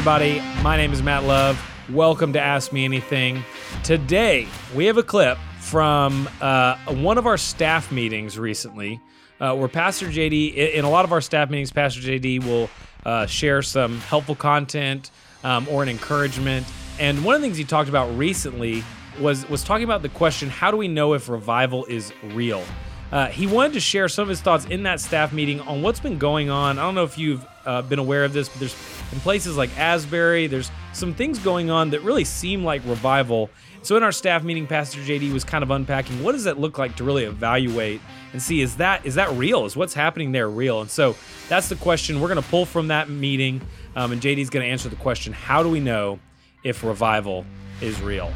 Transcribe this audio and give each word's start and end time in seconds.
Everybody, 0.00 0.40
my 0.62 0.78
name 0.78 0.94
is 0.94 1.02
Matt 1.02 1.24
Love. 1.24 1.62
Welcome 1.90 2.32
to 2.32 2.40
Ask 2.40 2.72
Me 2.72 2.86
Anything. 2.86 3.44
Today, 3.84 4.48
we 4.74 4.86
have 4.86 4.96
a 4.96 5.02
clip 5.02 5.36
from 5.58 6.26
uh, 6.40 6.78
one 6.86 7.18
of 7.18 7.26
our 7.26 7.36
staff 7.36 7.92
meetings 7.92 8.38
recently 8.38 8.98
uh, 9.40 9.54
where 9.54 9.68
Pastor 9.68 10.06
JD, 10.06 10.54
in 10.54 10.86
a 10.86 10.90
lot 10.90 11.04
of 11.04 11.12
our 11.12 11.20
staff 11.20 11.50
meetings, 11.50 11.70
Pastor 11.70 12.00
JD 12.00 12.42
will 12.44 12.70
uh, 13.04 13.26
share 13.26 13.60
some 13.60 14.00
helpful 14.00 14.34
content 14.34 15.10
um, 15.44 15.68
or 15.68 15.82
an 15.82 15.90
encouragement. 15.90 16.66
And 16.98 17.22
one 17.22 17.34
of 17.34 17.42
the 17.42 17.46
things 17.46 17.58
he 17.58 17.64
talked 17.64 17.90
about 17.90 18.16
recently 18.16 18.82
was, 19.20 19.46
was 19.50 19.62
talking 19.62 19.84
about 19.84 20.00
the 20.00 20.08
question 20.08 20.48
how 20.48 20.70
do 20.70 20.78
we 20.78 20.88
know 20.88 21.12
if 21.12 21.28
revival 21.28 21.84
is 21.84 22.10
real? 22.32 22.64
Uh, 23.12 23.26
he 23.26 23.46
wanted 23.46 23.74
to 23.74 23.80
share 23.80 24.08
some 24.08 24.22
of 24.22 24.28
his 24.30 24.40
thoughts 24.40 24.64
in 24.64 24.84
that 24.84 24.98
staff 24.98 25.32
meeting 25.34 25.60
on 25.60 25.82
what's 25.82 26.00
been 26.00 26.16
going 26.16 26.48
on. 26.48 26.78
I 26.78 26.82
don't 26.82 26.94
know 26.94 27.04
if 27.04 27.18
you've 27.18 27.44
uh, 27.66 27.82
been 27.82 27.98
aware 27.98 28.24
of 28.24 28.32
this, 28.32 28.48
but 28.48 28.60
there's 28.60 28.99
in 29.12 29.20
places 29.20 29.56
like 29.56 29.76
Asbury, 29.78 30.46
there's 30.46 30.70
some 30.92 31.14
things 31.14 31.38
going 31.38 31.70
on 31.70 31.90
that 31.90 32.00
really 32.02 32.24
seem 32.24 32.64
like 32.64 32.82
revival. 32.84 33.50
So 33.82 33.96
in 33.96 34.02
our 34.02 34.12
staff 34.12 34.44
meeting, 34.44 34.66
Pastor 34.66 35.00
JD 35.00 35.32
was 35.32 35.42
kind 35.42 35.62
of 35.62 35.70
unpacking 35.70 36.22
what 36.22 36.32
does 36.32 36.44
that 36.44 36.58
look 36.58 36.78
like 36.78 36.96
to 36.96 37.04
really 37.04 37.24
evaluate 37.24 38.00
and 38.32 38.42
see 38.42 38.60
is 38.60 38.76
that 38.76 39.04
is 39.06 39.14
that 39.14 39.30
real? 39.32 39.64
Is 39.64 39.76
what's 39.76 39.94
happening 39.94 40.32
there 40.32 40.48
real? 40.48 40.80
And 40.80 40.90
so 40.90 41.16
that's 41.48 41.68
the 41.68 41.76
question 41.76 42.20
we're 42.20 42.28
going 42.28 42.42
to 42.42 42.48
pull 42.48 42.66
from 42.66 42.88
that 42.88 43.08
meeting, 43.08 43.60
um, 43.96 44.12
and 44.12 44.20
JD's 44.20 44.50
going 44.50 44.64
to 44.64 44.70
answer 44.70 44.88
the 44.88 44.96
question: 44.96 45.32
How 45.32 45.62
do 45.62 45.68
we 45.68 45.80
know 45.80 46.18
if 46.62 46.84
revival 46.84 47.46
is 47.80 48.00
real? 48.02 48.30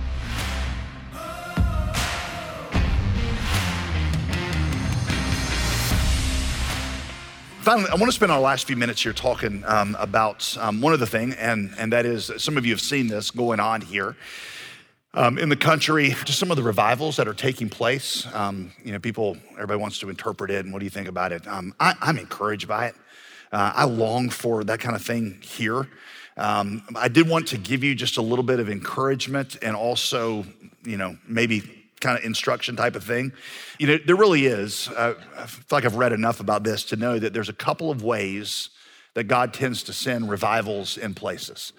Finally, 7.65 7.89
I 7.89 7.95
want 7.95 8.05
to 8.05 8.13
spend 8.13 8.31
our 8.31 8.43
last 8.43 8.67
few 8.67 8.77
minutes 8.77 9.03
here 9.03 9.15
talking 9.15 9.65
um, 9.67 9.97
about 9.99 10.55
um, 10.61 10.83
one 10.83 10.93
other 10.93 11.07
thing, 11.07 11.33
and, 11.33 11.73
and 11.79 11.91
that 11.95 12.05
is 12.05 12.31
some 12.37 12.59
of 12.59 12.67
you 12.67 12.75
have 12.75 12.81
seen 12.83 13.07
this 13.07 13.31
going 13.31 13.59
on 13.59 13.81
here 13.81 14.17
um, 15.15 15.39
in 15.39 15.49
the 15.49 15.57
country, 15.57 16.11
just 16.27 16.39
some 16.39 16.51
of 16.51 16.59
the 16.59 16.63
revivals 16.63 17.17
that 17.17 17.27
are 17.27 17.33
taking 17.33 17.71
place. 17.71 18.27
Um, 18.35 18.71
you 18.85 18.93
know, 18.93 18.99
people, 18.99 19.39
everybody 19.55 19.81
wants 19.81 19.99
to 20.01 20.11
interpret 20.11 20.51
it, 20.51 20.67
and 20.67 20.75
what 20.75 20.81
do 20.81 20.85
you 20.85 20.91
think 20.91 21.09
about 21.09 21.33
it? 21.33 21.49
Um, 21.49 21.75
I, 21.81 21.95
am 22.03 22.19
encouraged 22.19 22.69
by 22.69 22.89
it. 22.89 22.97
Uh, 23.51 23.73
I 23.75 23.85
long 23.87 24.29
for 24.29 24.63
that 24.65 24.79
kind 24.79 24.95
of 24.95 25.01
thing 25.01 25.39
here. 25.41 25.89
Um, 26.37 26.83
I 26.95 27.09
did 27.09 27.27
want 27.27 27.49
to 27.49 27.57
give 27.57 27.83
you 27.83 27.95
just 27.95 28.19
a 28.19 28.23
little 28.23 28.45
bit 28.45 28.61
of 28.61 28.69
encouragement 28.69 29.57
and 29.63 29.75
also, 29.75 30.45
you 30.85 30.99
know, 30.99 31.17
maybe 31.27 31.84
kind 32.05 32.19
of 32.19 32.25
instruction 32.25 32.77
type 32.77 32.95
of 32.95 33.03
thing. 33.03 33.33
You 33.79 33.87
know, 33.89 33.99
there 34.07 34.15
really 34.15 34.47
is. 34.47 34.89
Uh, 34.89 35.15
I 35.37 35.47
feel 35.47 35.65
like 35.73 35.85
I've 35.85 35.97
read 35.97 36.13
enough 36.13 36.39
about 36.39 36.63
this 36.63 36.85
to 36.87 36.97
know 36.97 37.19
that 37.19 37.33
there's 37.33 37.49
a 37.49 37.55
couple 37.55 37.91
of 37.91 38.05
ways 38.05 38.71
that 39.15 39.25
God 39.25 39.55
tends 39.55 39.83
to 39.85 39.93
send 39.93 40.29
revivals 40.29 40.99
in 40.99 41.15
places. 41.15 41.73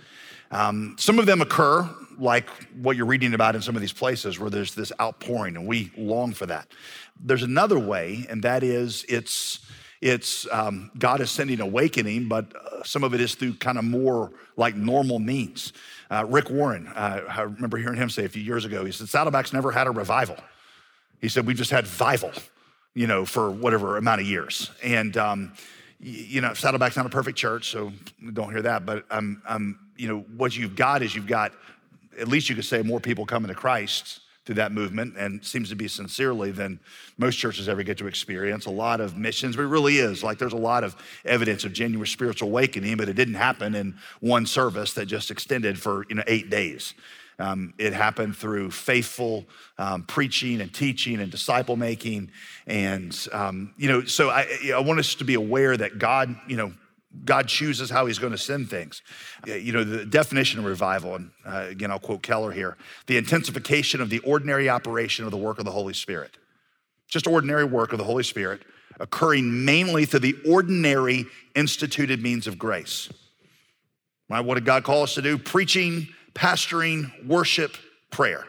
Um, 0.51 0.95
some 0.97 1.19
of 1.19 1.25
them 1.25 1.41
occur 1.41 1.89
like 2.17 2.49
what 2.75 2.95
you're 2.95 3.05
reading 3.05 3.33
about 3.33 3.55
in 3.55 3.61
some 3.61 3.75
of 3.75 3.81
these 3.81 3.93
places 3.93 4.39
where 4.39 4.49
there's 4.49 4.73
this 4.73 4.91
outpouring 4.99 5.55
and 5.57 5.67
we 5.67 5.91
long 5.97 6.33
for 6.33 6.45
that. 6.45 6.67
There's 7.19 7.43
another 7.43 7.79
way, 7.79 8.25
and 8.29 8.41
that 8.43 8.63
is 8.63 9.05
it's 9.07 9.59
it's 10.01 10.47
um, 10.51 10.91
God 10.97 11.21
is 11.21 11.31
sending 11.31 11.61
awakening, 11.61 12.27
but 12.27 12.53
uh, 12.55 12.83
some 12.83 13.03
of 13.03 13.13
it 13.13 13.21
is 13.21 13.35
through 13.35 13.53
kind 13.55 13.77
of 13.77 13.83
more 13.83 14.31
like 14.57 14.75
normal 14.75 15.19
means. 15.19 15.73
Uh, 16.11 16.25
Rick 16.27 16.49
Warren, 16.49 16.87
uh, 16.87 17.21
I 17.27 17.41
remember 17.41 17.77
hearing 17.77 17.97
him 17.97 18.09
say 18.09 18.25
a 18.25 18.29
few 18.29 18.43
years 18.43 18.65
ago, 18.65 18.85
he 18.85 18.91
said, 18.91 19.09
Saddleback's 19.09 19.53
never 19.53 19.71
had 19.71 19.87
a 19.87 19.91
revival. 19.91 20.37
He 21.21 21.29
said, 21.29 21.47
We've 21.47 21.57
just 21.57 21.71
had 21.71 21.85
vival, 21.85 22.37
you 22.93 23.07
know, 23.07 23.25
for 23.25 23.49
whatever 23.49 23.97
amount 23.97 24.21
of 24.21 24.27
years. 24.27 24.69
And, 24.83 25.15
um, 25.17 25.53
you 25.99 26.41
know, 26.41 26.53
Saddleback's 26.53 26.97
not 26.97 27.05
a 27.05 27.09
perfect 27.09 27.37
church, 27.37 27.69
so 27.69 27.91
don't 28.33 28.51
hear 28.51 28.61
that. 28.63 28.85
But, 28.85 29.05
um, 29.09 29.41
um, 29.47 29.79
you 29.95 30.07
know, 30.07 30.19
what 30.35 30.55
you've 30.55 30.75
got 30.75 31.01
is 31.01 31.15
you've 31.15 31.25
got, 31.25 31.53
at 32.19 32.27
least 32.27 32.49
you 32.49 32.55
could 32.55 32.65
say, 32.65 32.81
more 32.81 32.99
people 32.99 33.25
coming 33.25 33.47
to 33.47 33.55
Christ 33.55 34.19
through 34.45 34.55
that 34.55 34.71
movement 34.71 35.15
and 35.17 35.43
seems 35.43 35.69
to 35.69 35.75
be 35.75 35.87
sincerely 35.87 36.51
than 36.51 36.79
most 37.17 37.35
churches 37.35 37.67
ever 37.67 37.83
get 37.83 37.97
to 37.97 38.07
experience. 38.07 38.67
A 38.67 38.71
lot 38.71 39.01
of 39.01 39.17
missions, 39.17 39.55
but 39.55 39.63
it 39.63 39.67
really 39.67 39.97
is 39.97 40.23
like 40.23 40.37
there's 40.37 40.53
a 40.53 40.57
lot 40.57 40.83
of 40.83 40.95
evidence 41.25 41.63
of 41.63 41.73
genuine 41.73 42.05
spiritual 42.05 42.49
awakening, 42.49 42.97
but 42.97 43.09
it 43.09 43.13
didn't 43.13 43.35
happen 43.35 43.73
in 43.73 43.95
one 44.19 44.45
service 44.45 44.93
that 44.93 45.07
just 45.07 45.31
extended 45.31 45.79
for 45.79 46.05
you 46.09 46.15
know 46.15 46.23
eight 46.27 46.49
days. 46.49 46.93
Um, 47.37 47.73
it 47.77 47.91
happened 47.91 48.37
through 48.37 48.71
faithful 48.71 49.45
um, 49.77 50.03
preaching 50.03 50.61
and 50.61 50.73
teaching 50.73 51.19
and 51.19 51.29
disciple 51.29 51.75
making, 51.75 52.31
and 52.65 53.27
um, 53.33 53.73
you 53.77 53.89
know. 53.89 54.05
So 54.05 54.29
I, 54.29 54.47
I 54.73 54.79
want 54.79 54.99
us 54.99 55.15
to 55.15 55.25
be 55.25 55.33
aware 55.33 55.75
that 55.75 55.99
God, 55.99 56.33
you 56.47 56.55
know, 56.55 56.71
God 57.23 57.47
chooses 57.47 57.89
how 57.89 58.05
he's 58.05 58.19
going 58.19 58.31
to 58.31 58.37
send 58.37 58.69
things. 58.69 59.01
You 59.45 59.71
know, 59.71 59.83
the 59.83 60.05
definition 60.05 60.59
of 60.59 60.65
revival, 60.65 61.15
and 61.15 61.31
uh, 61.45 61.65
again, 61.69 61.91
I'll 61.91 61.99
quote 61.99 62.21
Keller 62.21 62.51
here 62.51 62.77
the 63.07 63.17
intensification 63.17 64.01
of 64.01 64.09
the 64.09 64.19
ordinary 64.19 64.69
operation 64.69 65.25
of 65.25 65.31
the 65.31 65.37
work 65.37 65.59
of 65.59 65.65
the 65.65 65.71
Holy 65.71 65.93
Spirit. 65.93 66.37
Just 67.07 67.27
ordinary 67.27 67.63
work 67.63 67.93
of 67.93 67.99
the 67.99 68.03
Holy 68.03 68.23
Spirit 68.23 68.63
occurring 68.99 69.65
mainly 69.65 70.05
through 70.05 70.21
the 70.21 70.35
ordinary 70.47 71.25
instituted 71.55 72.21
means 72.21 72.47
of 72.47 72.57
grace. 72.57 73.09
Right? 74.29 74.43
What 74.43 74.55
did 74.55 74.65
God 74.65 74.83
call 74.83 75.03
us 75.03 75.15
to 75.15 75.21
do? 75.21 75.37
Preaching, 75.37 76.07
pastoring, 76.33 77.25
worship, 77.25 77.77
prayer. 78.09 78.45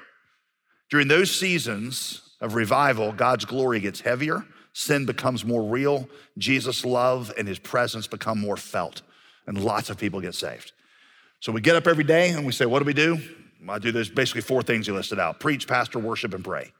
During 0.91 1.09
those 1.09 1.39
seasons 1.39 2.23
of 2.41 2.55
revival, 2.55 3.13
God's 3.13 3.45
glory 3.45 3.81
gets 3.81 4.01
heavier 4.01 4.45
sin 4.77 5.07
becomes 5.07 5.43
more 5.43 5.63
real, 5.63 6.07
Jesus' 6.37 6.85
love 6.85 7.33
and 7.39 7.49
his 7.49 7.59
presence 7.59 8.07
become 8.07 8.39
more 8.39 8.59
felt, 8.59 9.01
and 9.47 9.65
lots 9.65 9.89
of 9.89 9.97
people 9.97 10.21
get 10.21 10.35
saved. 10.35 10.73
So 11.41 11.51
we 11.51 11.63
get 11.63 11.77
up 11.77 11.87
every 11.87 12.05
day 12.05 12.29
and 12.31 12.45
we 12.45 12.53
say, 12.53 12.67
What 12.67 12.81
do 12.81 12.85
we 12.85 12.93
do? 12.93 13.19
I 13.67 13.79
do 13.79 13.91
there's 13.91 14.11
basically 14.11 14.43
four 14.43 14.63
things 14.63 14.87
he 14.87 14.93
listed 14.93 15.19
out 15.19 15.41
preach, 15.41 15.67
pastor, 15.67 15.99
worship, 15.99 16.35
and 16.35 16.45
pray. 16.45 16.73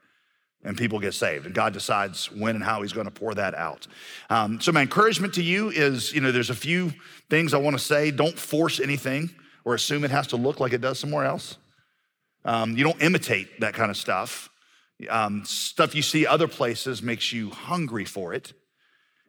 And 0.63 0.77
people 0.77 0.99
get 0.99 1.15
saved, 1.15 1.47
and 1.47 1.55
God 1.55 1.73
decides 1.73 2.31
when 2.33 2.55
and 2.55 2.65
how 2.65 2.83
He's 2.83 2.93
going 2.93 3.07
to 3.07 3.11
pour 3.11 3.35
that 3.35 3.55
out. 3.55 3.87
Um, 4.29 4.61
so, 4.61 4.73
my 4.73 4.83
encouragement 4.83 5.33
to 5.35 5.43
you 5.43 5.71
is 5.71 6.13
you 6.13 6.21
know, 6.21 6.33
there's 6.33 6.51
a 6.51 6.55
few 6.55 6.93
things 7.31 7.55
I 7.55 7.59
want 7.59 7.79
to 7.79 7.83
say. 7.83 8.11
Don't 8.11 8.39
force 8.39 8.81
anything 8.81 9.31
or 9.65 9.75
assume 9.75 10.05
it 10.05 10.11
has 10.11 10.27
to 10.29 10.37
look 10.37 10.59
like 10.59 10.73
it 10.73 10.81
does 10.81 10.99
somewhere 10.99 11.25
else. 11.25 11.57
Um, 12.45 12.77
you 12.77 12.85
don't 12.85 13.01
imitate 13.01 13.61
that 13.61 13.75
kind 13.75 13.91
of 13.91 13.97
stuff. 13.97 14.51
Um, 15.09 15.45
stuff 15.45 15.95
you 15.95 16.03
see 16.03 16.27
other 16.27 16.49
places 16.49 17.03
makes 17.03 17.33
you 17.33 17.51
hungry 17.51 18.05
for 18.05 18.33
it 18.33 18.55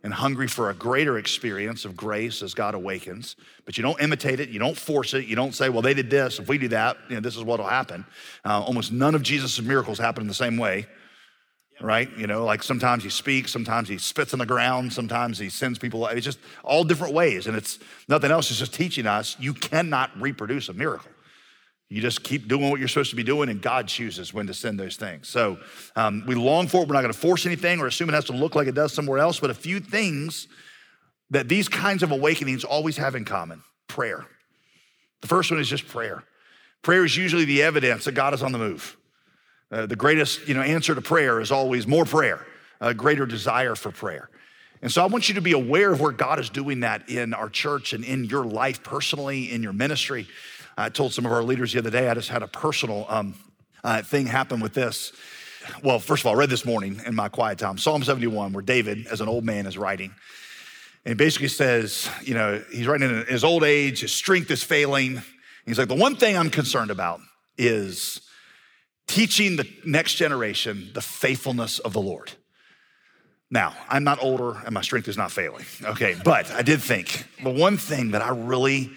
and 0.03 0.13
hungry 0.13 0.47
for 0.47 0.69
a 0.69 0.73
greater 0.73 1.17
experience 1.17 1.83
of 1.83 1.97
grace 1.97 2.41
as 2.41 2.53
God 2.53 2.75
awakens. 2.75 3.35
But 3.65 3.77
you 3.77 3.81
don't 3.81 3.99
imitate 4.01 4.39
it, 4.39 4.49
you 4.49 4.59
don't 4.59 4.77
force 4.77 5.13
it, 5.13 5.25
you 5.25 5.35
don't 5.35 5.53
say, 5.53 5.69
well, 5.69 5.81
they 5.81 5.93
did 5.93 6.09
this, 6.09 6.39
if 6.39 6.47
we 6.47 6.57
do 6.57 6.69
that, 6.69 6.97
you 7.09 7.15
know, 7.15 7.21
this 7.21 7.35
is 7.35 7.43
what 7.43 7.59
will 7.59 7.67
happen. 7.67 8.05
Uh, 8.45 8.61
almost 8.61 8.91
none 8.91 9.15
of 9.15 9.23
Jesus' 9.23 9.59
miracles 9.61 9.97
happen 9.97 10.21
in 10.21 10.27
the 10.27 10.33
same 10.33 10.55
way, 10.55 10.85
right? 11.81 12.09
You 12.15 12.27
know, 12.27 12.45
like 12.45 12.63
sometimes 12.63 13.03
he 13.03 13.09
speaks, 13.09 13.51
sometimes 13.51 13.89
he 13.89 13.97
spits 13.97 14.33
on 14.33 14.39
the 14.39 14.45
ground, 14.45 14.93
sometimes 14.93 15.39
he 15.39 15.49
sends 15.49 15.79
people, 15.79 16.07
it's 16.07 16.23
just 16.23 16.39
all 16.63 16.83
different 16.83 17.13
ways. 17.13 17.47
And 17.47 17.57
it's 17.57 17.79
nothing 18.07 18.31
else, 18.31 18.49
it's 18.49 18.59
just 18.59 18.73
teaching 18.73 19.07
us 19.07 19.35
you 19.39 19.53
cannot 19.53 20.11
reproduce 20.21 20.69
a 20.69 20.73
miracle. 20.73 21.11
You 21.89 22.01
just 22.01 22.23
keep 22.23 22.49
doing 22.49 22.69
what 22.69 22.79
you're 22.79 22.89
supposed 22.89 23.11
to 23.11 23.15
be 23.15 23.23
doing, 23.23 23.49
and 23.49 23.61
God 23.61 23.87
chooses 23.87 24.33
when 24.33 24.47
to 24.47 24.53
send 24.53 24.77
those 24.79 24.97
things. 24.97 25.29
So 25.29 25.57
um, 25.95 26.23
we 26.27 26.35
long 26.35 26.67
for 26.67 26.83
it. 26.83 26.89
We're 26.89 26.95
not 26.95 27.01
going 27.01 27.13
to 27.13 27.19
force 27.19 27.45
anything 27.45 27.79
or 27.79 27.87
assume 27.87 28.09
it 28.09 28.13
has 28.13 28.25
to 28.25 28.33
look 28.33 28.55
like 28.55 28.67
it 28.67 28.75
does 28.75 28.93
somewhere 28.93 29.19
else, 29.19 29.39
but 29.39 29.49
a 29.49 29.53
few 29.53 29.79
things 29.79 30.47
that 31.29 31.47
these 31.47 31.69
kinds 31.69 32.03
of 32.03 32.11
awakenings 32.11 32.63
always 32.63 32.97
have 32.97 33.15
in 33.15 33.23
common 33.23 33.63
prayer. 33.87 34.25
The 35.21 35.27
first 35.27 35.49
one 35.49 35.59
is 35.59 35.69
just 35.69 35.87
prayer. 35.87 36.23
Prayer 36.81 37.05
is 37.05 37.15
usually 37.15 37.45
the 37.45 37.63
evidence 37.63 38.05
that 38.05 38.13
God 38.13 38.33
is 38.33 38.43
on 38.43 38.51
the 38.51 38.57
move. 38.57 38.97
Uh, 39.71 39.85
the 39.85 39.95
greatest 39.95 40.47
you 40.47 40.53
know, 40.53 40.61
answer 40.61 40.93
to 40.93 41.01
prayer 41.01 41.39
is 41.39 41.51
always 41.51 41.87
more 41.87 42.05
prayer, 42.05 42.45
a 42.79 42.93
greater 42.93 43.25
desire 43.25 43.75
for 43.75 43.91
prayer. 43.91 44.29
And 44.81 44.91
so 44.91 45.03
I 45.03 45.07
want 45.07 45.27
you 45.27 45.35
to 45.35 45.41
be 45.41 45.53
aware 45.53 45.91
of 45.91 45.99
where 45.99 46.11
God 46.11 46.39
is 46.39 46.49
doing 46.49 46.81
that 46.81 47.09
in 47.09 47.33
our 47.33 47.49
church 47.49 47.93
and 47.93 48.03
in 48.03 48.25
your 48.25 48.45
life 48.45 48.83
personally, 48.83 49.51
in 49.51 49.63
your 49.63 49.73
ministry. 49.73 50.27
I 50.77 50.89
told 50.89 51.11
some 51.11 51.25
of 51.25 51.31
our 51.31 51.41
leaders 51.43 51.73
the 51.73 51.79
other 51.79 51.89
day, 51.89 52.07
I 52.07 52.13
just 52.13 52.29
had 52.29 52.43
a 52.43 52.47
personal 52.47 53.07
um, 53.09 53.33
uh, 53.83 54.03
thing 54.03 54.27
happen 54.27 54.59
with 54.59 54.75
this. 54.75 55.11
Well, 55.83 55.99
first 55.99 56.21
of 56.21 56.27
all, 56.27 56.35
I 56.35 56.37
read 56.37 56.51
this 56.51 56.65
morning 56.65 57.01
in 57.05 57.15
my 57.15 57.29
quiet 57.29 57.57
time 57.57 57.79
Psalm 57.79 58.03
71, 58.03 58.53
where 58.53 58.61
David, 58.61 59.07
as 59.07 59.19
an 59.19 59.27
old 59.27 59.43
man, 59.43 59.65
is 59.65 59.77
writing. 59.77 60.13
And 61.03 61.13
he 61.13 61.15
basically 61.15 61.47
says, 61.47 62.09
you 62.21 62.35
know, 62.35 62.63
he's 62.71 62.85
writing 62.85 63.09
in 63.09 63.25
his 63.25 63.43
old 63.43 63.63
age, 63.63 64.01
his 64.01 64.11
strength 64.11 64.51
is 64.51 64.63
failing. 64.63 65.21
He's 65.65 65.79
like, 65.79 65.87
the 65.87 65.95
one 65.95 66.15
thing 66.15 66.37
I'm 66.37 66.49
concerned 66.49 66.91
about 66.91 67.21
is 67.57 68.21
teaching 69.07 69.55
the 69.55 69.67
next 69.83 70.15
generation 70.15 70.91
the 70.93 71.01
faithfulness 71.01 71.79
of 71.79 71.93
the 71.93 72.01
Lord. 72.01 72.31
Now, 73.49 73.73
I'm 73.89 74.03
not 74.03 74.21
older 74.21 74.57
and 74.63 74.73
my 74.73 74.81
strength 74.81 75.07
is 75.07 75.17
not 75.17 75.31
failing, 75.31 75.65
okay, 75.83 76.15
but 76.23 76.51
I 76.51 76.61
did 76.61 76.81
think 76.81 77.25
the 77.41 77.49
one 77.49 77.77
thing 77.77 78.11
that 78.11 78.21
I 78.21 78.29
really 78.29 78.91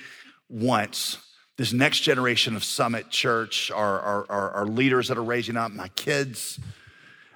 want 0.49 1.19
this 1.61 1.75
next 1.75 2.01
generation 2.01 2.57
of 2.57 2.65
Summit 2.65 3.11
Church, 3.11 3.71
our, 3.71 4.01
our, 4.01 4.27
our, 4.31 4.51
our 4.53 4.65
leaders 4.65 5.09
that 5.09 5.19
are 5.19 5.23
raising 5.23 5.59
up, 5.59 5.71
my 5.71 5.89
kids, 5.89 6.59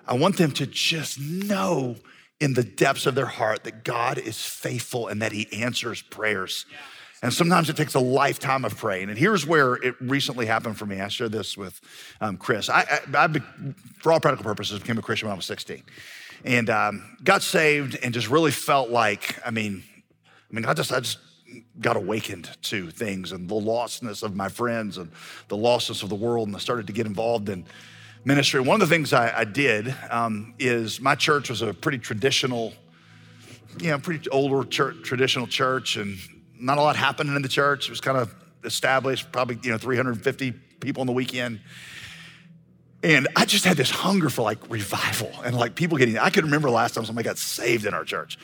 I 0.06 0.14
want 0.14 0.38
them 0.38 0.50
to 0.52 0.66
just 0.66 1.20
know 1.20 1.96
in 2.40 2.54
the 2.54 2.64
depths 2.64 3.04
of 3.04 3.14
their 3.14 3.26
heart 3.26 3.64
that 3.64 3.84
God 3.84 4.16
is 4.16 4.42
faithful 4.42 5.08
and 5.08 5.20
that 5.20 5.32
He 5.32 5.52
answers 5.52 6.00
prayers. 6.00 6.64
And 7.22 7.34
sometimes 7.34 7.68
it 7.68 7.76
takes 7.76 7.92
a 7.92 8.00
lifetime 8.00 8.64
of 8.64 8.78
praying. 8.78 9.10
And 9.10 9.18
here's 9.18 9.46
where 9.46 9.74
it 9.74 9.94
recently 10.00 10.46
happened 10.46 10.78
for 10.78 10.86
me. 10.86 11.02
I 11.02 11.08
shared 11.08 11.32
this 11.32 11.54
with 11.54 11.78
um, 12.22 12.38
Chris. 12.38 12.70
I, 12.70 13.00
I, 13.12 13.24
I, 13.26 13.28
for 13.98 14.10
all 14.10 14.20
practical 14.20 14.50
purposes, 14.50 14.78
became 14.78 14.96
a 14.96 15.02
Christian 15.02 15.28
when 15.28 15.34
I 15.34 15.36
was 15.36 15.44
16 15.44 15.82
and 16.46 16.70
um, 16.70 17.18
got 17.22 17.42
saved 17.42 17.98
and 18.02 18.14
just 18.14 18.30
really 18.30 18.52
felt 18.52 18.88
like, 18.88 19.38
I 19.44 19.50
mean, 19.50 19.82
I 20.50 20.54
mean, 20.54 20.64
I 20.64 20.72
just, 20.72 20.94
I 20.94 21.00
just 21.00 21.18
got 21.80 21.96
awakened 21.96 22.50
to 22.62 22.90
things 22.90 23.32
and 23.32 23.48
the 23.48 23.54
lostness 23.54 24.22
of 24.22 24.34
my 24.34 24.48
friends 24.48 24.98
and 24.98 25.10
the 25.48 25.56
lostness 25.56 26.02
of 26.02 26.08
the 26.08 26.14
world. 26.14 26.48
And 26.48 26.56
I 26.56 26.60
started 26.60 26.86
to 26.86 26.92
get 26.92 27.06
involved 27.06 27.48
in 27.48 27.64
ministry. 28.24 28.60
One 28.60 28.80
of 28.80 28.88
the 28.88 28.94
things 28.94 29.12
I, 29.12 29.40
I 29.40 29.44
did 29.44 29.94
um, 30.10 30.54
is 30.58 31.00
my 31.00 31.14
church 31.14 31.50
was 31.50 31.62
a 31.62 31.74
pretty 31.74 31.98
traditional, 31.98 32.72
you 33.80 33.90
know, 33.90 33.98
pretty 33.98 34.28
older 34.30 34.66
church, 34.68 34.96
traditional 35.02 35.46
church, 35.46 35.96
and 35.96 36.16
not 36.58 36.78
a 36.78 36.80
lot 36.80 36.96
happening 36.96 37.36
in 37.36 37.42
the 37.42 37.48
church. 37.48 37.86
It 37.86 37.90
was 37.90 38.00
kind 38.00 38.16
of 38.16 38.34
established, 38.64 39.30
probably, 39.30 39.58
you 39.62 39.70
know, 39.70 39.78
350 39.78 40.52
people 40.80 41.02
on 41.02 41.06
the 41.06 41.12
weekend. 41.12 41.60
And 43.02 43.28
I 43.36 43.44
just 43.44 43.66
had 43.66 43.76
this 43.76 43.90
hunger 43.90 44.30
for 44.30 44.40
like 44.40 44.70
revival 44.70 45.30
and 45.44 45.54
like 45.54 45.74
people 45.74 45.98
getting, 45.98 46.16
I 46.16 46.30
can 46.30 46.44
remember 46.44 46.70
last 46.70 46.94
time 46.94 47.04
somebody 47.04 47.26
got 47.26 47.36
saved 47.36 47.84
in 47.84 47.92
our 47.92 48.04
church. 48.04 48.38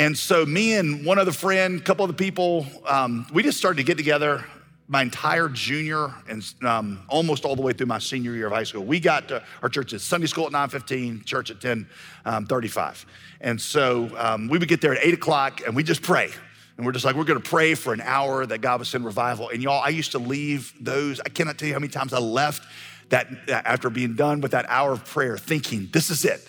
And 0.00 0.16
so 0.16 0.46
me 0.46 0.76
and 0.76 1.04
one 1.04 1.18
other 1.18 1.30
friend, 1.30 1.78
a 1.78 1.82
couple 1.82 2.06
of 2.06 2.08
the 2.08 2.16
people, 2.16 2.64
um, 2.86 3.26
we 3.34 3.42
just 3.42 3.58
started 3.58 3.76
to 3.76 3.82
get 3.82 3.98
together 3.98 4.42
my 4.88 5.02
entire 5.02 5.46
junior 5.50 6.14
and 6.26 6.42
um, 6.62 7.02
almost 7.06 7.44
all 7.44 7.54
the 7.54 7.60
way 7.60 7.74
through 7.74 7.88
my 7.88 7.98
senior 7.98 8.32
year 8.32 8.46
of 8.46 8.52
high 8.54 8.62
school. 8.62 8.82
We 8.82 8.98
got 8.98 9.28
to 9.28 9.42
our 9.62 9.68
church 9.68 9.92
at 9.92 10.00
Sunday 10.00 10.26
school 10.26 10.46
at 10.46 10.52
9.15, 10.52 11.26
church 11.26 11.50
at 11.50 11.58
10.35. 11.58 12.78
Um, 12.78 12.94
and 13.42 13.60
so 13.60 14.10
um, 14.16 14.48
we 14.48 14.56
would 14.56 14.68
get 14.68 14.80
there 14.80 14.94
at 14.94 15.04
8 15.04 15.12
o'clock 15.12 15.60
and 15.66 15.76
we 15.76 15.82
just 15.82 16.00
pray. 16.00 16.30
And 16.78 16.86
we're 16.86 16.92
just 16.92 17.04
like, 17.04 17.14
we're 17.14 17.24
gonna 17.24 17.40
pray 17.40 17.74
for 17.74 17.92
an 17.92 18.00
hour 18.00 18.46
that 18.46 18.62
God 18.62 18.80
would 18.80 18.86
send 18.86 19.04
revival. 19.04 19.50
And 19.50 19.62
y'all, 19.62 19.82
I 19.82 19.90
used 19.90 20.12
to 20.12 20.18
leave 20.18 20.72
those, 20.80 21.20
I 21.20 21.28
cannot 21.28 21.58
tell 21.58 21.68
you 21.68 21.74
how 21.74 21.80
many 21.80 21.92
times 21.92 22.14
I 22.14 22.20
left 22.20 22.66
that 23.10 23.28
after 23.50 23.90
being 23.90 24.14
done 24.14 24.40
with 24.40 24.52
that 24.52 24.64
hour 24.70 24.92
of 24.92 25.04
prayer, 25.04 25.36
thinking, 25.36 25.90
this 25.92 26.08
is 26.08 26.24
it. 26.24 26.40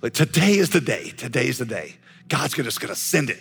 Like 0.00 0.12
today 0.12 0.52
is 0.58 0.70
the 0.70 0.80
day. 0.80 1.10
Today 1.10 1.48
is 1.48 1.58
the 1.58 1.64
day. 1.64 1.96
God's 2.28 2.54
just 2.54 2.80
gonna 2.80 2.94
send 2.94 3.30
it. 3.30 3.38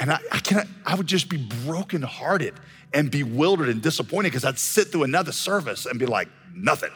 And 0.00 0.10
I, 0.10 0.18
I 0.30 0.38
cannot, 0.38 0.66
I 0.86 0.94
would 0.94 1.06
just 1.06 1.28
be 1.28 1.36
brokenhearted 1.66 2.54
and 2.94 3.10
bewildered 3.10 3.68
and 3.68 3.82
disappointed 3.82 4.30
because 4.30 4.44
I'd 4.44 4.58
sit 4.58 4.88
through 4.88 5.04
another 5.04 5.32
service 5.32 5.86
and 5.86 5.98
be 5.98 6.06
like, 6.06 6.28
nothing. 6.54 6.90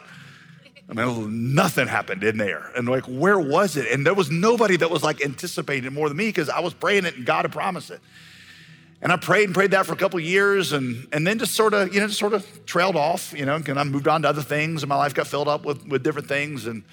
I 0.89 0.93
mean, 0.93 1.53
nothing 1.53 1.87
happened 1.87 2.23
in 2.23 2.37
there. 2.37 2.71
And 2.75 2.87
like, 2.87 3.05
where 3.05 3.39
was 3.39 3.75
it? 3.75 3.91
And 3.91 4.05
there 4.05 4.13
was 4.13 4.31
nobody 4.31 4.77
that 4.77 4.89
was 4.89 5.03
like 5.03 5.23
anticipating 5.23 5.93
more 5.93 6.07
than 6.07 6.17
me 6.17 6.27
because 6.27 6.49
I 6.49 6.61
was 6.61 6.73
praying 6.73 7.05
it 7.05 7.15
and 7.15 7.25
God 7.25 7.43
had 7.43 7.51
promised 7.51 7.91
it. 7.91 7.99
And 9.01 9.11
I 9.11 9.17
prayed 9.17 9.45
and 9.45 9.53
prayed 9.53 9.71
that 9.71 9.85
for 9.85 9.93
a 9.93 9.97
couple 9.97 10.19
years 10.19 10.71
and, 10.71 11.07
and 11.11 11.27
then 11.27 11.37
just 11.37 11.53
sort 11.53 11.73
of, 11.73 11.93
you 11.93 11.99
know, 11.99 12.07
just 12.07 12.19
sort 12.19 12.33
of 12.33 12.65
trailed 12.65 12.95
off, 12.95 13.33
you 13.37 13.45
know, 13.45 13.55
and 13.55 13.79
I 13.79 13.83
moved 13.83 14.07
on 14.07 14.23
to 14.23 14.29
other 14.29 14.41
things 14.41 14.81
and 14.81 14.89
my 14.89 14.95
life 14.95 15.13
got 15.13 15.27
filled 15.27 15.47
up 15.47 15.65
with, 15.65 15.85
with 15.87 16.03
different 16.03 16.27
things 16.27 16.65
and 16.65 16.83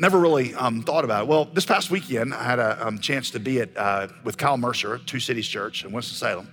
never 0.00 0.18
really 0.18 0.54
um, 0.54 0.82
thought 0.82 1.04
about 1.04 1.24
it. 1.24 1.28
Well, 1.28 1.44
this 1.44 1.66
past 1.66 1.90
weekend, 1.90 2.32
I 2.32 2.42
had 2.42 2.58
a 2.58 2.86
um, 2.86 2.98
chance 3.00 3.30
to 3.32 3.38
be 3.38 3.60
at, 3.60 3.76
uh, 3.76 4.08
with 4.24 4.38
Kyle 4.38 4.56
Mercer 4.56 4.94
at 4.94 5.06
Two 5.06 5.20
Cities 5.20 5.46
Church 5.46 5.84
in 5.84 5.92
Winston-Salem. 5.92 6.50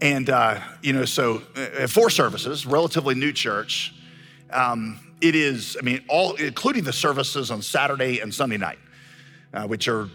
And, 0.00 0.30
uh, 0.30 0.60
you 0.80 0.92
know, 0.92 1.04
so 1.04 1.42
uh, 1.56 1.88
four 1.88 2.08
services, 2.08 2.64
relatively 2.66 3.16
new 3.16 3.32
church. 3.32 3.92
Um, 4.50 5.00
it 5.20 5.34
is, 5.34 5.76
I 5.76 5.82
mean, 5.82 6.04
all, 6.08 6.34
including 6.36 6.84
the 6.84 6.92
services 6.92 7.50
on 7.50 7.62
Saturday 7.62 8.20
and 8.20 8.32
Sunday 8.32 8.58
night, 8.58 8.78
uh, 9.52 9.66
which 9.66 9.88
are 9.88 10.08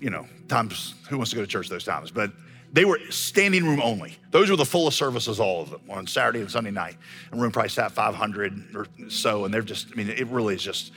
you 0.00 0.10
know, 0.10 0.26
times 0.48 0.94
who 1.08 1.16
wants 1.16 1.30
to 1.30 1.36
go 1.36 1.42
to 1.42 1.46
church 1.46 1.68
those 1.68 1.84
times, 1.84 2.10
but 2.10 2.32
they 2.74 2.84
were 2.84 2.98
standing 3.08 3.64
room 3.64 3.80
only. 3.80 4.18
Those 4.32 4.50
were 4.50 4.56
the 4.56 4.64
fullest 4.64 4.98
services, 4.98 5.38
all 5.38 5.62
of 5.62 5.70
them, 5.70 5.80
on 5.88 6.08
Saturday 6.08 6.40
and 6.40 6.50
Sunday 6.50 6.72
night. 6.72 6.96
And 7.30 7.40
room 7.40 7.52
price 7.52 7.78
at 7.78 7.92
500 7.92 8.74
or 8.74 8.88
so. 9.08 9.44
And 9.44 9.54
they're 9.54 9.62
just, 9.62 9.86
I 9.92 9.94
mean, 9.94 10.10
it 10.10 10.26
really 10.26 10.56
is 10.56 10.62
just, 10.62 10.90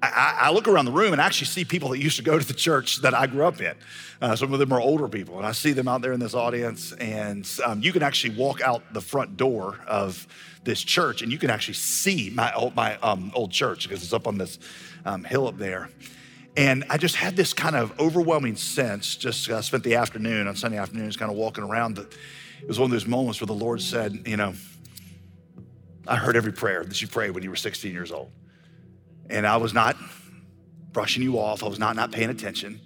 I, 0.00 0.36
I, 0.42 0.50
look 0.52 0.68
around 0.68 0.84
the 0.84 0.92
room 0.92 1.12
and 1.12 1.20
actually 1.20 1.48
see 1.48 1.64
people 1.64 1.88
that 1.88 1.98
used 1.98 2.16
to 2.18 2.22
go 2.22 2.38
to 2.38 2.46
the 2.46 2.54
church 2.54 3.02
that 3.02 3.12
I 3.12 3.26
grew 3.26 3.44
up 3.44 3.60
in. 3.60 3.74
Uh, 4.22 4.36
some 4.36 4.52
of 4.52 4.60
them 4.60 4.72
are 4.72 4.80
older 4.80 5.08
people, 5.08 5.38
and 5.38 5.46
I 5.46 5.50
see 5.50 5.72
them 5.72 5.88
out 5.88 6.00
there 6.00 6.12
in 6.12 6.20
this 6.20 6.34
audience. 6.34 6.92
And 6.92 7.48
um, 7.64 7.82
you 7.82 7.92
can 7.92 8.04
actually 8.04 8.36
walk 8.36 8.60
out 8.60 8.82
the 8.92 9.00
front 9.00 9.36
door 9.36 9.80
of 9.88 10.28
this 10.62 10.80
church, 10.80 11.22
and 11.22 11.32
you 11.32 11.38
can 11.38 11.50
actually 11.50 11.74
see 11.74 12.30
my 12.32 12.54
old, 12.54 12.76
my 12.76 12.98
um, 12.98 13.32
old 13.34 13.50
church 13.50 13.88
because 13.88 14.04
it's 14.04 14.12
up 14.12 14.28
on 14.28 14.38
this 14.38 14.60
um, 15.04 15.24
hill 15.24 15.48
up 15.48 15.58
there. 15.58 15.90
And 16.56 16.84
I 16.88 16.96
just 16.96 17.16
had 17.16 17.36
this 17.36 17.52
kind 17.52 17.76
of 17.76 17.98
overwhelming 18.00 18.56
sense. 18.56 19.16
Just 19.16 19.50
I 19.50 19.60
spent 19.60 19.84
the 19.84 19.96
afternoon 19.96 20.46
on 20.46 20.56
Sunday 20.56 20.78
afternoons 20.78 21.16
kind 21.16 21.30
of 21.30 21.36
walking 21.36 21.62
around. 21.62 21.96
That 21.96 22.12
it 22.62 22.68
was 22.68 22.78
one 22.78 22.86
of 22.86 22.92
those 22.92 23.06
moments 23.06 23.40
where 23.40 23.46
the 23.46 23.52
Lord 23.52 23.82
said, 23.82 24.26
you 24.26 24.36
know, 24.36 24.54
I 26.08 26.16
heard 26.16 26.36
every 26.36 26.52
prayer 26.52 26.84
that 26.84 27.02
you 27.02 27.08
prayed 27.08 27.32
when 27.32 27.42
you 27.42 27.50
were 27.50 27.56
16 27.56 27.92
years 27.92 28.10
old. 28.10 28.30
And 29.28 29.46
I 29.46 29.58
was 29.58 29.74
not 29.74 29.96
brushing 30.92 31.22
you 31.22 31.38
off. 31.38 31.62
I 31.62 31.68
was 31.68 31.78
not 31.78 31.94
not 31.94 32.10
paying 32.10 32.30
attention. 32.30 32.80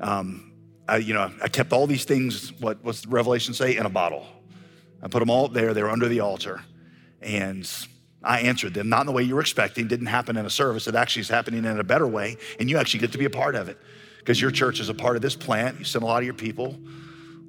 Um, 0.00 0.52
I, 0.88 0.98
you 0.98 1.14
know, 1.14 1.32
I 1.42 1.48
kept 1.48 1.72
all 1.72 1.86
these 1.86 2.04
things, 2.04 2.52
what, 2.60 2.84
what's 2.84 3.06
Revelation 3.06 3.54
say, 3.54 3.76
in 3.76 3.86
a 3.86 3.90
bottle. 3.90 4.26
I 5.02 5.08
put 5.08 5.20
them 5.20 5.30
all 5.30 5.48
there. 5.48 5.74
They 5.74 5.82
were 5.82 5.90
under 5.90 6.08
the 6.08 6.20
altar. 6.20 6.62
And 7.20 7.68
I 8.24 8.40
answered 8.40 8.74
them, 8.74 8.88
not 8.88 9.00
in 9.00 9.06
the 9.06 9.12
way 9.12 9.22
you 9.22 9.34
were 9.34 9.40
expecting, 9.40 9.88
didn't 9.88 10.06
happen 10.06 10.36
in 10.36 10.46
a 10.46 10.50
service. 10.50 10.86
It 10.86 10.94
actually 10.94 11.22
is 11.22 11.28
happening 11.28 11.64
in 11.64 11.78
a 11.78 11.84
better 11.84 12.06
way, 12.06 12.36
and 12.60 12.70
you 12.70 12.78
actually 12.78 13.00
get 13.00 13.12
to 13.12 13.18
be 13.18 13.24
a 13.24 13.30
part 13.30 13.54
of 13.54 13.68
it 13.68 13.78
because 14.18 14.40
your 14.40 14.50
church 14.50 14.78
is 14.80 14.88
a 14.88 14.94
part 14.94 15.16
of 15.16 15.22
this 15.22 15.34
plant. 15.34 15.78
You 15.78 15.84
send 15.84 16.04
a 16.04 16.06
lot 16.06 16.18
of 16.18 16.24
your 16.24 16.34
people. 16.34 16.78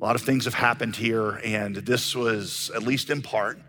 A 0.02 0.04
lot 0.04 0.16
of 0.16 0.22
things 0.22 0.46
have 0.46 0.54
happened 0.54 0.96
here, 0.96 1.40
and 1.44 1.76
this 1.76 2.16
was, 2.16 2.72
at 2.76 2.84
least 2.84 3.10
in 3.10 3.22
part, 3.22 3.60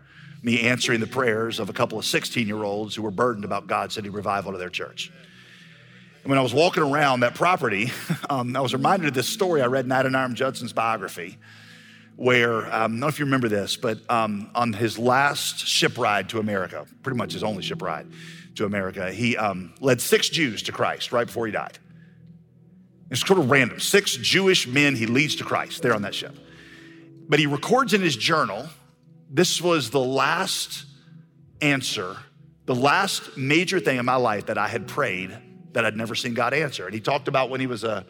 me 0.41 0.61
answering 0.61 0.99
the 0.99 1.07
prayers 1.07 1.59
of 1.59 1.69
a 1.69 1.73
couple 1.73 1.97
of 1.97 2.05
16 2.05 2.47
year 2.47 2.63
olds 2.63 2.95
who 2.95 3.01
were 3.01 3.11
burdened 3.11 3.45
about 3.45 3.67
God 3.67 3.91
sending 3.91 4.11
revival 4.11 4.51
to 4.51 4.57
their 4.57 4.69
church. 4.69 5.11
And 6.23 6.29
when 6.29 6.39
I 6.39 6.41
was 6.41 6.53
walking 6.53 6.83
around 6.83 7.19
that 7.21 7.35
property, 7.35 7.91
um, 8.29 8.55
I 8.55 8.61
was 8.61 8.73
reminded 8.73 9.07
of 9.07 9.13
this 9.13 9.29
story 9.29 9.61
I 9.61 9.67
read 9.67 9.85
in 9.85 9.91
Adoniram 9.91 10.33
Judson's 10.33 10.73
biography 10.73 11.37
where, 12.15 12.65
um, 12.67 12.71
I 12.71 12.79
don't 12.79 12.99
know 12.99 13.07
if 13.07 13.19
you 13.19 13.25
remember 13.25 13.49
this, 13.49 13.75
but 13.75 13.99
um, 14.09 14.49
on 14.55 14.73
his 14.73 14.97
last 14.97 15.67
ship 15.67 15.97
ride 15.97 16.29
to 16.29 16.39
America, 16.39 16.85
pretty 17.03 17.17
much 17.17 17.33
his 17.33 17.43
only 17.43 17.61
ship 17.61 17.81
ride 17.81 18.07
to 18.55 18.65
America, 18.65 19.11
he 19.11 19.35
um, 19.35 19.73
led 19.81 19.99
six 19.99 20.29
Jews 20.29 20.63
to 20.63 20.71
Christ 20.71 21.11
right 21.11 21.27
before 21.27 21.45
he 21.45 21.51
died. 21.51 21.77
It's 23.11 23.25
sort 23.25 23.39
of 23.39 23.51
random. 23.51 23.79
Six 23.79 24.15
Jewish 24.15 24.67
men 24.67 24.95
he 24.95 25.05
leads 25.05 25.35
to 25.35 25.43
Christ 25.43 25.81
there 25.81 25.93
on 25.93 26.01
that 26.03 26.15
ship. 26.15 26.35
But 27.27 27.39
he 27.39 27.47
records 27.47 27.93
in 27.93 28.01
his 28.01 28.15
journal 28.15 28.67
this 29.29 29.61
was 29.61 29.89
the 29.89 29.99
last 29.99 30.85
answer, 31.61 32.15
the 32.65 32.75
last 32.75 33.37
major 33.37 33.79
thing 33.79 33.97
in 33.97 34.05
my 34.05 34.15
life 34.15 34.45
that 34.45 34.57
I 34.57 34.67
had 34.67 34.87
prayed 34.87 35.37
that 35.73 35.83
I'd 35.85 35.97
never 35.97 36.15
seen 36.15 36.33
God 36.33 36.53
answer. 36.53 36.85
And 36.85 36.93
he 36.93 37.01
talked 37.01 37.27
about 37.27 37.49
when 37.49 37.59
he 37.59 37.67
was 37.67 37.83
a 37.83 38.05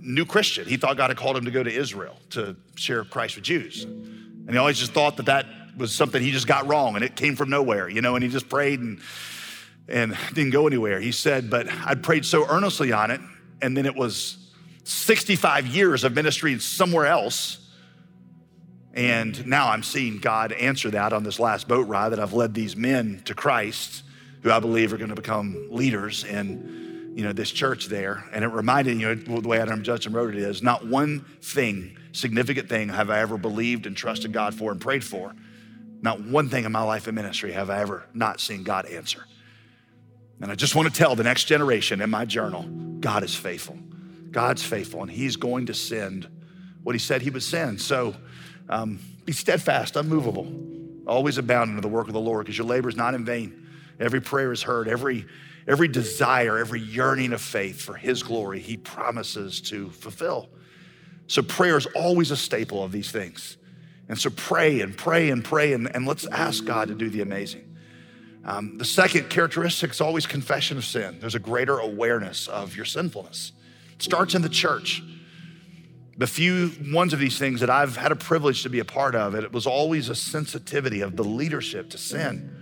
new 0.00 0.24
Christian. 0.24 0.66
He 0.66 0.76
thought 0.76 0.96
God 0.96 1.10
had 1.10 1.16
called 1.16 1.36
him 1.36 1.44
to 1.44 1.50
go 1.50 1.62
to 1.62 1.72
Israel 1.72 2.16
to 2.30 2.56
share 2.76 3.04
Christ 3.04 3.36
with 3.36 3.44
Jews. 3.44 3.84
And 3.84 4.50
he 4.50 4.56
always 4.56 4.78
just 4.78 4.92
thought 4.92 5.16
that 5.18 5.26
that 5.26 5.46
was 5.76 5.94
something 5.94 6.22
he 6.22 6.30
just 6.30 6.46
got 6.46 6.66
wrong 6.66 6.96
and 6.96 7.04
it 7.04 7.14
came 7.16 7.36
from 7.36 7.50
nowhere, 7.50 7.88
you 7.88 8.00
know, 8.00 8.14
and 8.16 8.24
he 8.24 8.30
just 8.30 8.48
prayed 8.48 8.80
and, 8.80 9.00
and 9.88 10.16
didn't 10.34 10.50
go 10.50 10.66
anywhere. 10.66 11.00
He 11.00 11.12
said, 11.12 11.50
but 11.50 11.68
I'd 11.68 12.02
prayed 12.02 12.24
so 12.24 12.46
earnestly 12.48 12.92
on 12.92 13.10
it, 13.10 13.20
and 13.62 13.76
then 13.76 13.86
it 13.86 13.94
was 13.94 14.52
65 14.84 15.66
years 15.66 16.04
of 16.04 16.14
ministry 16.14 16.58
somewhere 16.58 17.06
else. 17.06 17.58
And 18.94 19.46
now 19.46 19.68
I'm 19.68 19.82
seeing 19.82 20.18
God 20.18 20.52
answer 20.52 20.90
that 20.90 21.12
on 21.12 21.22
this 21.22 21.38
last 21.38 21.68
boat 21.68 21.86
ride 21.86 22.08
that 22.10 22.18
I've 22.18 22.32
led 22.32 22.54
these 22.54 22.74
men 22.74 23.22
to 23.26 23.34
Christ, 23.34 24.02
who 24.42 24.50
I 24.50 24.60
believe 24.60 24.92
are 24.92 24.96
going 24.96 25.10
to 25.10 25.14
become 25.14 25.68
leaders 25.70 26.24
in 26.24 26.87
you 27.14 27.24
know, 27.24 27.32
this 27.32 27.50
church 27.50 27.86
there, 27.86 28.24
and 28.32 28.44
it 28.44 28.48
reminded 28.48 29.00
you 29.00 29.14
know 29.14 29.40
the 29.40 29.48
way 29.48 29.58
Adoniram 29.58 29.82
Judson 29.82 30.12
wrote 30.12 30.34
it 30.34 30.40
is 30.40 30.62
not 30.62 30.86
one 30.86 31.24
thing, 31.42 31.96
significant 32.12 32.68
thing, 32.68 32.88
have 32.88 33.10
I 33.10 33.20
ever 33.20 33.36
believed 33.36 33.86
and 33.86 33.96
trusted 33.96 34.32
God 34.32 34.54
for 34.54 34.70
and 34.70 34.80
prayed 34.80 35.04
for. 35.04 35.34
Not 36.00 36.22
one 36.22 36.48
thing 36.48 36.64
in 36.64 36.70
my 36.70 36.82
life 36.82 37.08
and 37.08 37.16
ministry 37.16 37.52
have 37.52 37.70
I 37.70 37.80
ever 37.80 38.06
not 38.14 38.40
seen 38.40 38.62
God 38.62 38.86
answer. 38.86 39.24
And 40.40 40.52
I 40.52 40.54
just 40.54 40.76
want 40.76 40.92
to 40.92 40.96
tell 40.96 41.16
the 41.16 41.24
next 41.24 41.44
generation 41.44 42.00
in 42.00 42.10
my 42.10 42.24
journal, 42.24 42.62
God 43.00 43.24
is 43.24 43.34
faithful. 43.34 43.76
God's 44.30 44.62
faithful, 44.62 45.02
and 45.02 45.10
He's 45.10 45.36
going 45.36 45.66
to 45.66 45.74
send 45.74 46.28
what 46.84 46.94
He 46.94 46.98
said 46.98 47.22
He 47.22 47.30
would 47.30 47.42
send. 47.42 47.80
So 47.80 48.14
um, 48.68 49.00
be 49.24 49.32
steadfast, 49.32 49.96
unmovable, 49.96 50.52
always 51.06 51.38
abounding 51.38 51.76
in 51.76 51.82
the 51.82 51.88
work 51.88 52.06
of 52.06 52.12
the 52.12 52.20
Lord, 52.20 52.44
because 52.44 52.56
your 52.56 52.66
labor 52.66 52.88
is 52.88 52.96
not 52.96 53.14
in 53.14 53.24
vain. 53.24 53.67
Every 54.00 54.20
prayer 54.20 54.52
is 54.52 54.62
heard, 54.62 54.88
every 54.88 55.26
every 55.66 55.88
desire, 55.88 56.56
every 56.56 56.80
yearning 56.80 57.32
of 57.34 57.42
faith 57.42 57.80
for 57.80 57.94
His 57.94 58.22
glory, 58.22 58.60
He 58.60 58.76
promises 58.76 59.60
to 59.62 59.90
fulfill. 59.90 60.48
So 61.26 61.42
prayer 61.42 61.76
is 61.76 61.86
always 61.94 62.30
a 62.30 62.36
staple 62.36 62.82
of 62.82 62.90
these 62.90 63.10
things. 63.10 63.58
And 64.08 64.18
so 64.18 64.30
pray 64.30 64.80
and 64.80 64.96
pray 64.96 65.28
and 65.28 65.44
pray, 65.44 65.74
and, 65.74 65.94
and 65.94 66.06
let's 66.06 66.26
ask 66.28 66.64
God 66.64 66.88
to 66.88 66.94
do 66.94 67.10
the 67.10 67.20
amazing. 67.20 67.76
Um, 68.46 68.78
the 68.78 68.84
second 68.86 69.28
characteristic 69.28 69.90
is 69.90 70.00
always 70.00 70.26
confession 70.26 70.78
of 70.78 70.86
sin. 70.86 71.18
There's 71.20 71.34
a 71.34 71.38
greater 71.40 71.78
awareness 71.78 72.48
of 72.48 72.74
your 72.74 72.86
sinfulness. 72.86 73.52
It 73.92 74.02
starts 74.02 74.34
in 74.34 74.40
the 74.40 74.48
church. 74.48 75.02
the 76.18 76.26
few 76.26 76.72
ones 76.92 77.12
of 77.12 77.20
these 77.20 77.38
things 77.38 77.60
that 77.60 77.70
I've 77.70 77.96
had 77.96 78.10
a 78.10 78.16
privilege 78.16 78.64
to 78.64 78.68
be 78.68 78.80
a 78.80 78.84
part 78.84 79.14
of, 79.14 79.36
it 79.36 79.52
was 79.52 79.66
always 79.66 80.08
a 80.08 80.16
sensitivity 80.16 81.00
of 81.00 81.16
the 81.16 81.22
leadership 81.22 81.90
to 81.90 81.98
sin. 81.98 82.57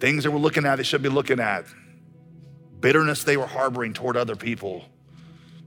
Things 0.00 0.24
they 0.24 0.28
were 0.28 0.38
looking 0.38 0.64
at, 0.64 0.76
they 0.76 0.82
should 0.82 1.02
be 1.02 1.08
looking 1.08 1.40
at. 1.40 1.64
Bitterness 2.80 3.24
they 3.24 3.36
were 3.36 3.46
harboring 3.46 3.92
toward 3.92 4.16
other 4.16 4.36
people. 4.36 4.84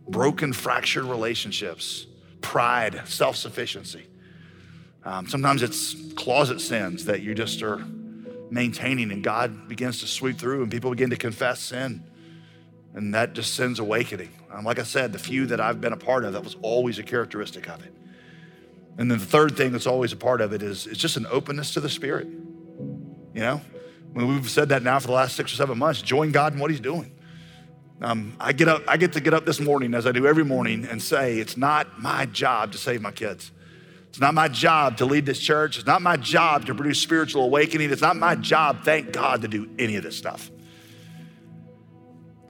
Broken, 0.07 0.53
fractured 0.53 1.05
relationships. 1.05 2.05
Pride, 2.41 3.01
self 3.05 3.35
sufficiency. 3.35 4.07
Um, 5.03 5.27
sometimes 5.27 5.63
it's 5.63 5.95
closet 6.13 6.61
sins 6.61 7.05
that 7.05 7.21
you 7.21 7.33
just 7.33 7.61
are 7.63 7.83
maintaining, 8.49 9.11
and 9.11 9.23
God 9.23 9.67
begins 9.67 9.99
to 10.01 10.07
sweep 10.07 10.37
through, 10.37 10.61
and 10.61 10.71
people 10.71 10.91
begin 10.91 11.09
to 11.09 11.15
confess 11.15 11.59
sin. 11.59 12.03
And 12.93 13.13
that 13.13 13.33
just 13.33 13.53
sends 13.53 13.79
awakening. 13.79 14.29
Um, 14.51 14.65
like 14.65 14.77
I 14.77 14.83
said, 14.83 15.13
the 15.13 15.19
few 15.19 15.45
that 15.47 15.61
I've 15.61 15.79
been 15.79 15.93
a 15.93 15.97
part 15.97 16.25
of, 16.25 16.33
that 16.33 16.43
was 16.43 16.57
always 16.61 16.99
a 16.99 17.03
characteristic 17.03 17.69
of 17.69 17.83
it. 17.83 17.93
And 18.97 19.09
then 19.09 19.17
the 19.17 19.25
third 19.25 19.55
thing 19.55 19.71
that's 19.71 19.87
always 19.87 20.11
a 20.11 20.17
part 20.17 20.41
of 20.41 20.51
it 20.51 20.61
is 20.61 20.85
it's 20.87 20.99
just 20.99 21.15
an 21.15 21.25
openness 21.27 21.73
to 21.75 21.79
the 21.79 21.89
Spirit. 21.89 22.27
You 22.27 23.39
know, 23.39 23.61
we've 24.13 24.49
said 24.49 24.69
that 24.69 24.83
now 24.83 24.99
for 24.99 25.07
the 25.07 25.13
last 25.13 25.35
six 25.35 25.53
or 25.53 25.55
seven 25.55 25.77
months, 25.77 26.01
join 26.01 26.31
God 26.31 26.53
in 26.53 26.59
what 26.59 26.71
He's 26.71 26.79
doing. 26.79 27.11
Um, 28.01 28.35
I 28.39 28.51
get 28.53 28.67
up, 28.67 28.83
I 28.87 28.97
get 28.97 29.13
to 29.13 29.21
get 29.21 29.33
up 29.33 29.45
this 29.45 29.59
morning 29.59 29.93
as 29.93 30.07
I 30.07 30.11
do 30.11 30.25
every 30.25 30.43
morning 30.43 30.85
and 30.85 31.01
say, 31.01 31.37
it's 31.37 31.55
not 31.55 32.01
my 32.01 32.25
job 32.25 32.71
to 32.71 32.79
save 32.79 33.01
my 33.01 33.11
kids. 33.11 33.51
It's 34.09 34.19
not 34.19 34.33
my 34.33 34.47
job 34.47 34.97
to 34.97 35.05
lead 35.05 35.25
this 35.25 35.39
church. 35.39 35.77
It's 35.77 35.85
not 35.85 36.01
my 36.01 36.17
job 36.17 36.65
to 36.65 36.75
produce 36.75 36.99
spiritual 36.99 37.43
awakening. 37.43 37.91
It's 37.91 38.01
not 38.01 38.17
my 38.17 38.35
job, 38.35 38.83
thank 38.83 39.13
God, 39.13 39.43
to 39.43 39.47
do 39.47 39.69
any 39.77 39.95
of 39.95 40.03
this 40.03 40.17
stuff. 40.17 40.51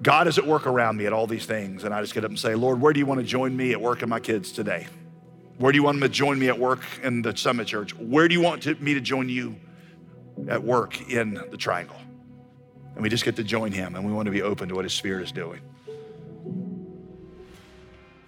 God 0.02 0.28
is 0.28 0.38
at 0.38 0.48
work 0.48 0.66
around 0.66 0.98
me 0.98 1.06
at 1.06 1.14
all 1.14 1.28
these 1.28 1.46
things. 1.46 1.84
And 1.84 1.94
I 1.94 2.02
just 2.02 2.14
get 2.14 2.24
up 2.24 2.32
and 2.32 2.40
say, 2.40 2.56
Lord, 2.56 2.82
where 2.82 2.94
do 2.94 3.00
you 3.00 3.06
want 3.06 3.20
to 3.20 3.26
join 3.26 3.56
me 3.56 3.74
at 3.74 3.82
work 3.82 4.02
and 4.02 4.10
my 4.10 4.20
kids 4.20 4.52
today? 4.52 4.88
Where 5.58 5.72
do 5.72 5.78
you 5.78 5.84
want 5.84 6.00
them 6.00 6.10
to 6.10 6.14
join 6.14 6.40
me 6.40 6.48
at 6.48 6.58
work 6.58 6.82
in 7.04 7.22
the 7.22 7.36
Summit 7.38 7.68
Church? 7.68 7.94
Where 7.96 8.28
do 8.28 8.34
you 8.34 8.42
want 8.42 8.64
to, 8.64 8.74
me 8.76 8.96
to 8.96 9.02
join 9.02 9.30
you 9.30 9.56
at 10.50 10.64
work 10.64 11.10
in 11.10 11.34
the 11.50 11.58
Triangle? 11.58 11.98
And 12.96 13.04
we 13.04 13.10
just 13.10 13.24
get 13.24 13.36
to 13.38 13.44
join 13.44 13.72
him 13.72 13.96
and 13.96 14.06
we 14.06 14.12
want 14.12 14.26
to 14.26 14.32
be 14.32 14.42
open 14.42 14.70
to 14.70 14.76
what 14.76 14.86
his 14.86 14.94
spirit 14.94 15.24
is 15.24 15.32
doing. 15.32 15.62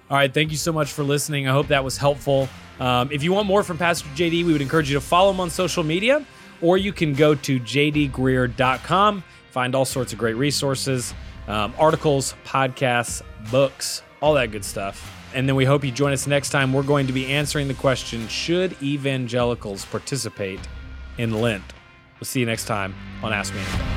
All 0.10 0.18
right, 0.18 0.34
thank 0.34 0.52
you 0.52 0.58
so 0.58 0.72
much 0.72 0.92
for 0.92 1.04
listening. 1.04 1.48
I 1.48 1.52
hope 1.52 1.68
that 1.68 1.84
was 1.84 1.98
helpful. 1.98 2.48
Um, 2.80 3.10
if 3.12 3.24
you 3.24 3.34
want 3.34 3.48
more 3.48 3.64
from 3.64 3.78
Pastor 3.78 4.08
JD, 4.10 4.46
we 4.46 4.52
would 4.52 4.62
encourage 4.62 4.90
you 4.90 4.96
to 4.96 5.02
follow 5.02 5.32
him 5.32 5.40
on 5.40 5.50
social 5.50 5.84
media, 5.84 6.26
or 6.62 6.78
you 6.78 6.94
can 6.94 7.14
go 7.14 7.36
to 7.36 7.60
jdgreear.com, 7.60 9.24
find 9.52 9.76
all 9.76 9.86
sorts 9.86 10.14
of 10.14 10.20
great 10.20 10.36
resources 10.36 11.14
um, 11.48 11.74
articles, 11.78 12.36
podcasts, 12.46 13.22
books, 13.52 14.02
all 14.22 14.34
that 14.36 14.52
good 14.52 14.64
stuff. 14.64 15.12
And 15.34 15.48
then 15.48 15.56
we 15.56 15.66
hope 15.66 15.84
you 15.84 15.92
join 15.92 16.14
us 16.14 16.28
next 16.28 16.52
time. 16.52 16.72
We're 16.72 16.84
going 16.84 17.08
to 17.08 17.14
be 17.14 17.28
answering 17.28 17.68
the 17.68 17.74
question 17.74 18.28
Should 18.28 18.82
evangelicals 18.82 19.86
participate 19.86 20.60
in 21.18 21.34
Lent? 21.34 21.64
We'll 22.24 22.28
see 22.28 22.40
you 22.40 22.46
next 22.46 22.68
time 22.68 22.96
on 23.22 23.34
Ask 23.34 23.54
Me 23.54 23.60
Anything. 23.60 23.93